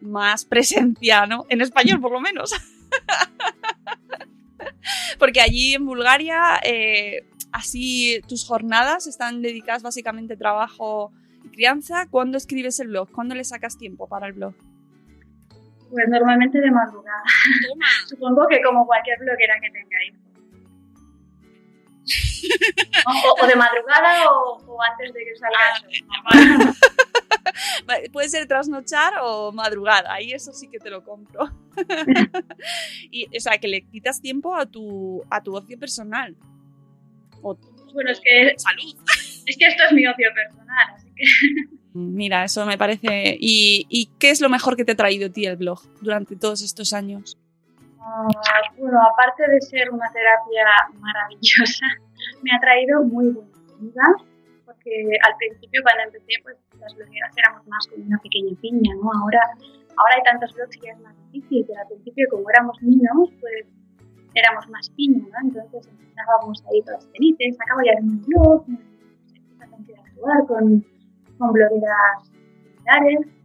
[0.00, 1.46] más presencia, ¿no?
[1.48, 2.52] En español, por lo menos.
[5.18, 11.12] Porque allí en Bulgaria, eh, así tus jornadas están dedicadas básicamente a trabajo
[11.44, 12.06] y crianza.
[12.10, 13.10] ¿Cuándo escribes el blog?
[13.12, 14.54] ¿Cuándo le sacas tiempo para el blog?
[15.90, 17.22] Pues normalmente de madrugada.
[18.06, 20.19] Supongo que como cualquier bloguera que tenga hijos.
[23.40, 26.74] O, de madrugada o, o antes de que salga el sol.
[27.86, 31.48] Vale, Puede ser trasnochar o madrugada, ahí eso sí que te lo compro.
[33.10, 36.36] y, o sea, que le quitas tiempo a tu, a tu ocio personal.
[37.42, 37.56] O
[37.92, 38.96] Bueno, es que, salud.
[39.46, 41.24] es que esto es mi ocio personal, así que
[41.92, 43.36] Mira, eso me parece...
[43.40, 46.36] ¿Y, ¿Y qué es lo mejor que te ha traído a ti el blog durante
[46.36, 47.36] todos estos años?
[48.78, 50.64] Bueno, aparte de ser una terapia
[50.98, 51.86] maravillosa,
[52.42, 54.16] me ha traído muy buenas amigas,
[54.64, 59.12] porque al principio cuando empecé, pues las blogueras éramos más como una pequeña piña, ¿no?
[59.20, 59.40] Ahora,
[59.96, 63.66] ahora hay tantos blogs que es más difícil, pero al principio como éramos niños, pues
[64.34, 65.48] éramos más piña, ¿no?
[65.48, 70.84] Entonces empezábamos ahí todas felices, acabo ya de un blog, empiezas a interactuar con,
[71.36, 72.32] con blogueras
[72.64, 73.39] similares,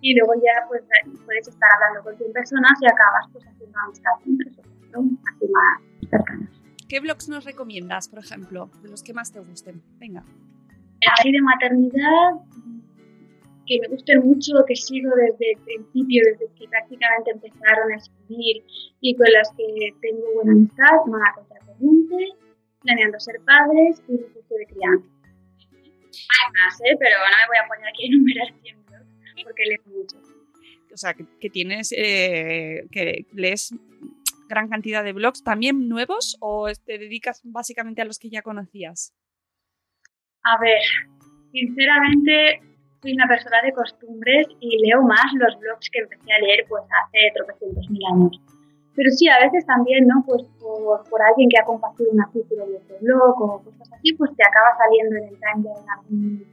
[0.00, 0.82] y luego ya pues
[1.24, 5.10] puedes estar hablando con 100 personas y acabas pues haciendo amistad con tres o cuatro,
[5.28, 6.50] así más cercanas.
[6.88, 9.82] ¿Qué blogs nos recomiendas, por ejemplo, de los que más te gusten?
[9.98, 10.24] Venga.
[11.16, 12.42] Así de maternidad,
[13.70, 18.64] que me gusten mucho, que sigo desde el principio, desde que prácticamente empezaron a escribir
[19.00, 22.34] y con las que tengo buena amistad, Mamá Contracorriente,
[22.82, 25.08] Planeando Ser Padres y Refugio de Crianza.
[26.10, 26.96] Hay más, ¿eh?
[26.98, 28.79] pero no me voy a poner aquí a enumerar 100 blogs
[29.44, 30.16] porque leo mucho.
[30.92, 31.92] O sea, que, que tienes...
[31.96, 33.72] eh, que lees
[34.50, 39.14] gran cantidad de blogs, ¿también nuevos o te dedicas básicamente a los que ya conocías?
[40.42, 40.82] A ver,
[41.52, 42.60] sinceramente
[43.00, 46.82] soy una persona de costumbres y leo más los blogs que empecé a leer pues
[46.82, 48.40] hace tropecientos mil años.
[48.96, 50.24] Pero sí, a veces también, ¿no?
[50.26, 54.12] Pues por, por alguien que ha compartido un artículo de otro blog o cosas así,
[54.14, 56.44] pues te acaba saliendo en el timeline algún,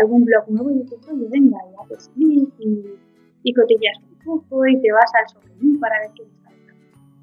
[0.00, 2.84] algún blog nuevo y dices, oye, venga, ya te seguís y,
[3.42, 6.40] y cotillas un poco y te vas al sobre mí para ver qué está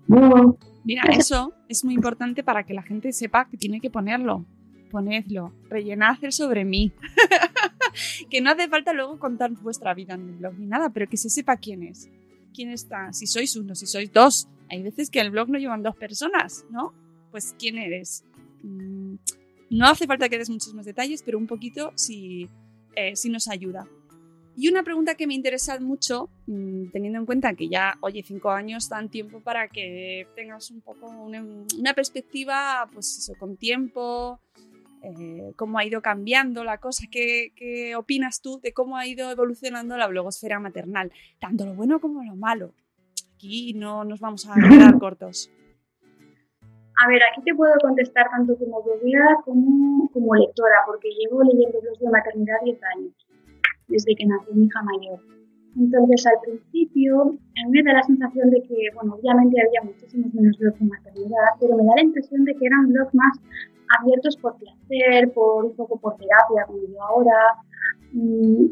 [0.08, 0.58] no.
[0.86, 4.46] Mira, eso es muy importante para que la gente sepa que tiene que ponerlo.
[4.90, 6.94] Ponedlo, rellenad el sobre mí.
[8.30, 11.18] que no hace falta luego contar vuestra vida en el blog ni nada, pero que
[11.18, 12.10] se sepa quién es.
[12.54, 14.48] Quién está, si sois uno, si sois dos.
[14.70, 16.94] Hay veces que el blog no llevan dos personas, ¿no?
[17.32, 18.24] Pues quién eres.
[18.64, 19.16] Mm,
[19.70, 22.50] no hace falta que des muchos más detalles, pero un poquito si,
[22.98, 23.88] eh, si nos ayuda.
[24.56, 28.50] Y una pregunta que me interesa mucho, mmm, teniendo en cuenta que ya, oye, cinco
[28.50, 31.46] años dan tiempo para que tengas un poco una,
[31.78, 34.40] una perspectiva, pues eso, con tiempo,
[35.04, 39.30] eh, cómo ha ido cambiando la cosa, ¿Qué, ¿qué opinas tú de cómo ha ido
[39.30, 41.12] evolucionando la blogosfera maternal?
[41.40, 42.74] Tanto lo bueno como lo malo.
[43.36, 45.52] Aquí no nos vamos a quedar cortos.
[46.98, 51.80] A ver, aquí te puedo contestar tanto como bloguera como, como lectora, porque llevo leyendo
[51.80, 53.14] blogs de maternidad 10 años
[53.88, 55.20] desde que nació mi hija mayor.
[55.78, 60.34] Entonces, al principio, a mí me da la sensación de que, bueno, obviamente había muchísimos
[60.34, 63.38] menos blogs de maternidad, pero me da la impresión de que eran blogs más
[64.02, 67.62] abiertos por placer, por un poco por terapia, como yo ahora,
[68.12, 68.66] mmm,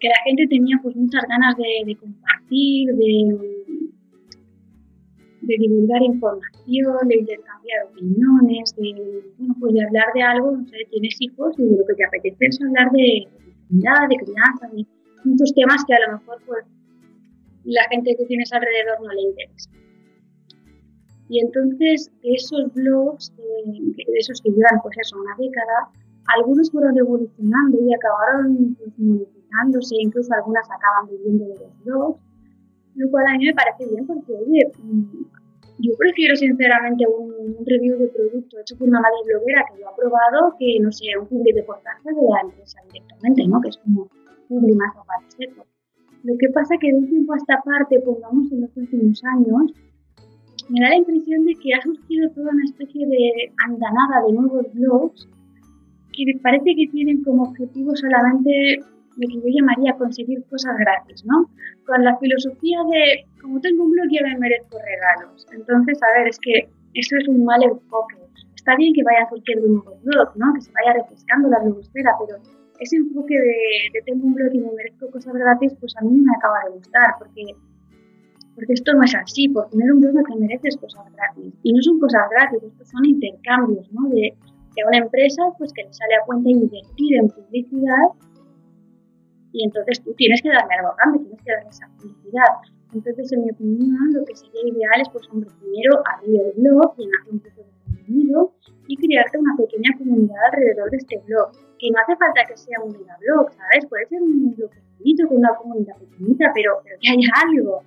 [0.00, 3.79] que la gente tenía pues muchas ganas de, de compartir, de,
[5.42, 10.76] de, divulgar información, de intercambiar opiniones, de, bueno, pues de hablar de algo, no sé,
[10.90, 13.28] tienes hijos y lo que te apetece es hablar de
[13.70, 14.86] de crianza, de
[15.24, 16.64] muchos temas que a lo mejor pues
[17.64, 19.70] la gente que tienes alrededor no le interesa.
[21.28, 25.90] Y entonces esos blogs, eh, esos que llevan pues eso, una década,
[26.36, 32.20] algunos fueron evolucionando y acabaron pues, monetizándose, incluso algunas acaban viviendo de los blogs.
[32.94, 35.02] Lo cual a mí me parece bien porque, oye, mm,
[35.78, 37.30] yo prefiero sinceramente un,
[37.64, 41.06] review de producto hecho por una madre bloguera que lo ha probado que, no sé,
[41.18, 43.60] un public de portaje de la empresa directamente, ¿no?
[43.60, 44.08] Que es como
[44.48, 45.52] public más aparte.
[46.24, 49.72] Lo que pasa que de un tiempo a esta parte, pongamos en los últimos años,
[50.68, 54.66] me da la impresión de que ha surgido toda una especie de andanada de nuevos
[54.74, 55.28] blogs
[56.12, 58.80] que parece que tienen como objetivo solamente
[59.16, 61.50] lo que yo llamaría conseguir cosas gratis, ¿no?
[61.86, 65.46] Con la filosofía de, como tengo un blog ya me merezco regalos.
[65.52, 68.16] Entonces, a ver, es que eso es un mal enfoque.
[68.54, 70.52] Está bien que vayan surgiendo nuevos blogs, ¿no?
[70.54, 72.38] Que se vaya refrescando la blogosfera, pero
[72.78, 73.56] ese enfoque de,
[73.92, 76.64] de, tengo un blog y me merezco cosas gratis, pues a mí no me acaba
[76.64, 77.44] de gustar, porque,
[78.54, 79.48] porque esto no es así.
[79.48, 81.52] Por tener un blog no te mereces cosas gratis.
[81.62, 84.08] Y no son cosas gratis, estos son intercambios, ¿no?
[84.10, 84.34] De,
[84.76, 88.08] de una empresa pues que le sale a cuenta invertir en publicidad
[89.52, 92.50] y entonces tú tienes que darme algo a cambio, tienes que darme esa publicidad.
[92.92, 96.90] Entonces, en mi opinión, lo que sería ideal es, pues, hombre, primero abrir el blog,
[96.92, 98.52] hace un poco de contenido
[98.88, 101.52] y crearte una pequeña comunidad alrededor de este blog.
[101.78, 103.86] Que no hace falta que sea un mega blog, ¿sabes?
[103.86, 107.82] Puede ser un blog pequeñito con una comunidad pequeñita, pero, pero que haya algo.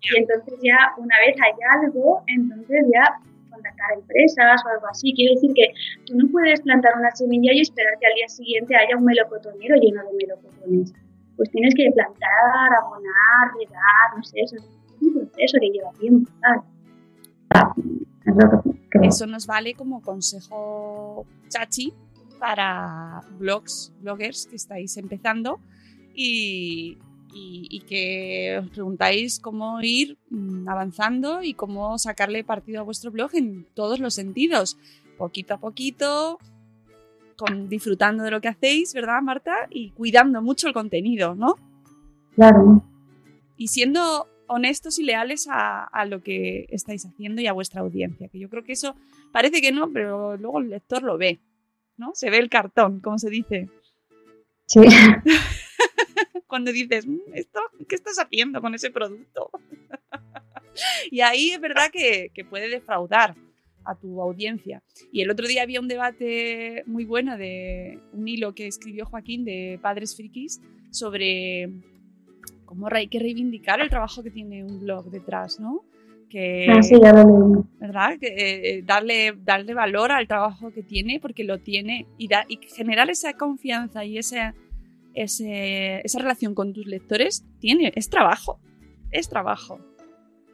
[0.00, 5.14] Y entonces ya, una vez hay algo, entonces ya contactar empresas o algo así.
[5.14, 5.72] Quiere decir que
[6.06, 9.76] tú no puedes plantar una semilla y esperar que al día siguiente haya un melocotonero
[9.76, 10.92] lleno de melocotones
[11.38, 14.68] pues tienes que plantar, abonar, regar, no sé, eso es
[15.00, 16.30] un proceso que lleva tiempo.
[19.02, 21.94] Eso nos vale como consejo chachi
[22.40, 25.60] para blogs, bloggers que estáis empezando
[26.12, 26.98] y,
[27.32, 30.18] y, que os preguntáis cómo ir
[30.66, 34.76] avanzando y cómo sacarle partido a vuestro blog en todos los sentidos.
[35.16, 36.38] Poquito a poquito,
[37.68, 39.68] disfrutando de lo que hacéis, ¿verdad, Marta?
[39.70, 41.56] Y cuidando mucho el contenido, ¿no?
[42.34, 42.82] Claro.
[43.56, 48.38] Y siendo honestos y leales a, lo que estáis haciendo y a vuestra audiencia, que
[48.38, 48.96] yo creo que eso
[49.32, 51.38] parece que no, pero luego el lector lo ve,
[51.96, 52.12] ¿no?
[52.14, 53.68] Se ve el cartón, como se dice.
[54.66, 54.80] Sí.
[56.46, 59.50] Cuando dices, mm, ¿esto, ¿qué estás haciendo con ese producto?
[61.10, 63.34] y ahí es verdad que, que puede defraudar
[63.88, 64.82] a tu audiencia.
[65.10, 69.44] Y el otro día había un debate muy bueno de un hilo que escribió Joaquín
[69.44, 71.70] de Padres Frikis sobre
[72.66, 75.82] cómo hay que reivindicar el trabajo que tiene un blog detrás, ¿no?
[76.28, 78.18] Que, ah, sí, ya lo ¿Verdad?
[78.20, 82.58] Que, eh, darle, darle valor al trabajo que tiene porque lo tiene y, da, y
[82.76, 84.52] generar esa confianza y ese,
[85.14, 88.60] ese, esa relación con tus lectores tiene, es trabajo,
[89.10, 89.87] es trabajo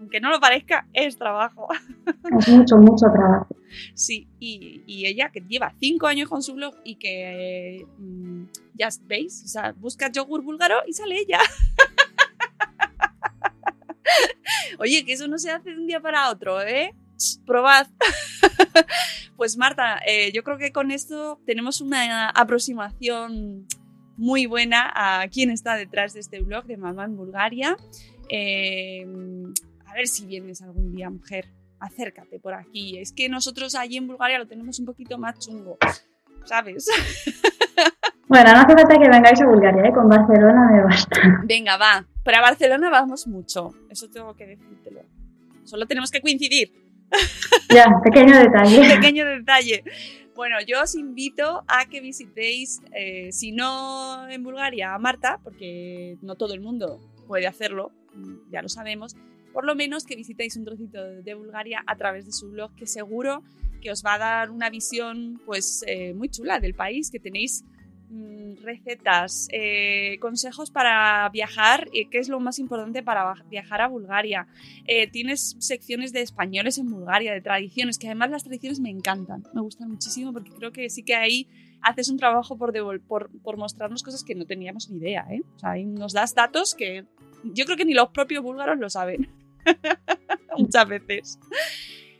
[0.04, 1.66] aunque no lo parezca, es trabajo.
[2.38, 3.56] Es mucho, mucho trabajo.
[3.94, 9.42] Sí, y, ella que lleva cinco años con su blog y que mm, ya veis,
[9.44, 11.38] o sea, busca yogur búlgaro y sale ella.
[14.78, 16.94] Oye, que eso no se hace de un día para otro, ¿eh?
[17.46, 17.86] probad.
[19.36, 23.66] pues Marta, eh, yo creo que con esto tenemos una aproximación
[24.16, 27.76] muy buena a quién está detrás de este blog de Mamá en Bulgaria.
[28.28, 29.06] Eh,
[29.94, 31.46] a ver si vienes algún día, mujer,
[31.78, 32.98] acércate por aquí.
[32.98, 35.78] Es que nosotros allí en Bulgaria lo tenemos un poquito más chungo,
[36.44, 36.86] ¿sabes?
[38.26, 39.92] Bueno, no hace falta que vengáis a Bulgaria, ¿eh?
[39.92, 41.20] con Barcelona me basta.
[41.44, 42.06] Venga, va.
[42.24, 45.02] Pero a Barcelona vamos mucho, eso tengo que decírtelo.
[45.64, 46.72] Solo tenemos que coincidir.
[47.68, 48.94] Ya, pequeño detalle.
[48.94, 49.84] pequeño detalle.
[50.34, 56.16] Bueno, yo os invito a que visitéis, eh, si no en Bulgaria, a Marta, porque
[56.22, 57.92] no todo el mundo puede hacerlo,
[58.50, 59.16] ya lo sabemos,
[59.54, 62.86] por lo menos que visitéis un trocito de Bulgaria a través de su blog, que
[62.86, 63.42] seguro
[63.80, 67.64] que os va a dar una visión pues eh, muy chula del país, que tenéis
[68.10, 73.88] mm, recetas, eh, consejos para viajar, eh, que es lo más importante para viajar a
[73.88, 74.48] Bulgaria.
[75.12, 79.60] tienes secciones de españoles en Bulgaria, de tradiciones, que además las tradiciones me encantan, me
[79.60, 81.48] gustan muchísimo porque creo que sí que ahí
[81.80, 85.26] haces un trabajo por, por, por mostrarnos cosas que no teníamos ni idea.
[85.54, 87.04] O sea, ahí nos das datos que
[87.44, 89.28] yo creo que ni los propios búlgaros lo saben.
[90.58, 91.38] muchas veces.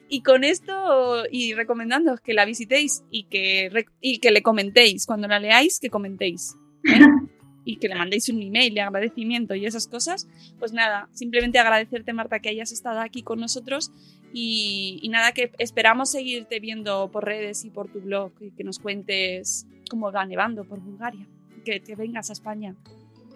[0.08, 5.26] Y con esto, y recomendándoos que la visitéis y que, y que le comentéis, cuando
[5.28, 6.54] la leáis, que comentéis.
[6.84, 7.00] ¿eh?
[7.64, 12.12] y que le mandéis un email de agradecimiento y esas cosas, pues nada, simplemente agradecerte
[12.12, 13.90] Marta que hayas estado aquí con nosotros
[14.32, 18.78] y, nada, que esperamos seguirte viendo por redes y por tu blog y que nos
[18.78, 21.26] cuentes cómo va nevando por Bulgaria,
[21.64, 22.74] que, que vengas a España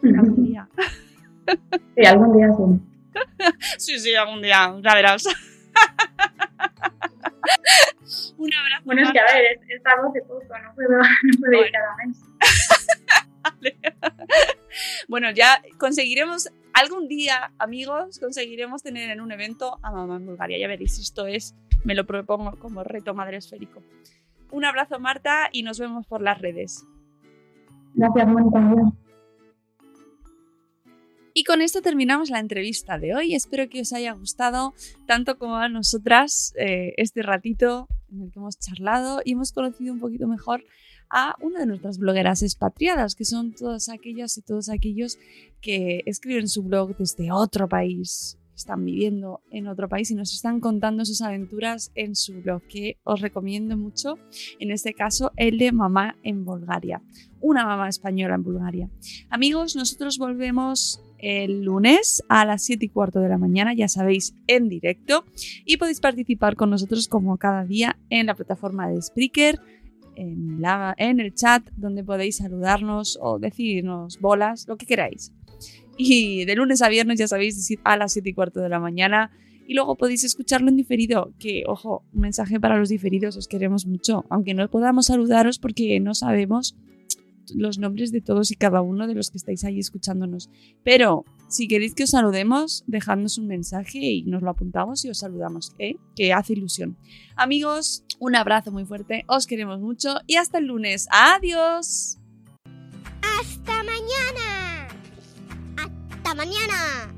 [0.03, 0.69] algún día.
[1.97, 2.98] Sí, algún día sí.
[3.79, 5.25] sí, sí, algún día, ya verás.
[8.39, 8.83] Un abrazo.
[8.85, 11.05] Bueno, es que a ver, estamos de poco, no puedo, no
[11.39, 12.19] puedo ir cada mes.
[15.09, 16.51] Bueno, ya conseguiremos
[16.81, 20.59] Algún día, amigos, conseguiremos tener en un evento a mamá en Bulgaria.
[20.59, 23.83] Ya veréis, esto es, me lo propongo como reto madre esférico.
[24.53, 26.87] Un abrazo, Marta, y nos vemos por las redes.
[27.95, 28.93] Gracias, Mónica.
[31.39, 33.37] Y con esto terminamos la entrevista de hoy.
[33.37, 34.75] Espero que os haya gustado
[35.07, 39.93] tanto como a nosotras eh, este ratito en el que hemos charlado y hemos conocido
[39.93, 40.65] un poquito mejor
[41.11, 45.17] a una de nuestras blogueras expatriadas, que son todas aquellas y todos aquellos
[45.61, 50.59] que escriben su blog desde otro país, están viviendo en otro país y nos están
[50.59, 54.19] contando sus aventuras en su blog, que os recomiendo mucho,
[54.59, 57.01] en este caso el de Mamá en Bulgaria,
[57.41, 58.91] una mamá española en Bulgaria.
[59.31, 64.35] Amigos, nosotros volvemos el lunes a las 7 y cuarto de la mañana, ya sabéis,
[64.47, 65.25] en directo,
[65.65, 69.61] y podéis participar con nosotros como cada día en la plataforma de Spreaker,
[70.17, 75.33] en, la, en el chat, donde podéis saludarnos o decirnos bolas, lo que queráis.
[75.97, 79.31] Y de lunes a viernes, ya sabéis, a las 7 y cuarto de la mañana.
[79.67, 83.85] Y luego podéis escucharlo en diferido, que, ojo, un mensaje para los diferidos, os queremos
[83.85, 86.75] mucho, aunque no podamos saludaros porque no sabemos
[87.55, 90.51] los nombres de todos y cada uno de los que estáis ahí escuchándonos.
[90.85, 95.19] Pero si queréis que os saludemos, dejadnos un mensaje y nos lo apuntamos y os
[95.19, 95.97] saludamos, ¿eh?
[96.15, 96.97] que hace ilusión.
[97.37, 101.09] Amigos, un abrazo muy fuerte, os queremos mucho y hasta el lunes.
[101.11, 102.19] Adiós.
[103.23, 104.89] Hasta mañana.
[105.77, 107.18] Hasta mañana.